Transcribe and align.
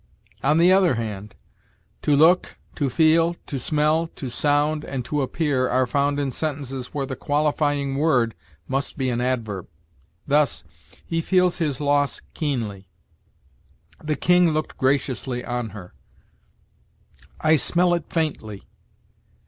On 0.43 0.57
the 0.57 0.71
other 0.71 0.95
hand, 0.95 1.35
to 2.01 2.15
look, 2.15 2.57
to 2.73 2.89
feel, 2.89 3.35
to 3.45 3.59
smell, 3.59 4.07
to 4.15 4.29
sound, 4.29 4.83
and 4.83 5.05
to 5.05 5.21
appear 5.21 5.69
are 5.69 5.85
found 5.85 6.19
in 6.19 6.31
sentences 6.31 6.87
where 6.87 7.05
the 7.05 7.15
qualifying 7.15 7.93
word 7.95 8.33
must 8.67 8.97
be 8.97 9.11
an 9.11 9.21
adverb; 9.21 9.67
thus, 10.25 10.63
"He 11.05 11.21
feels 11.21 11.59
his 11.59 11.79
loss 11.79 12.19
keenly"; 12.33 12.87
"The 14.03 14.15
king 14.15 14.49
looked 14.53 14.75
graciously 14.75 15.45
on 15.45 15.69
her"; 15.69 15.93
"I 17.39 17.55
smell 17.55 17.93
it 17.93 18.05
faintly." 18.09 18.65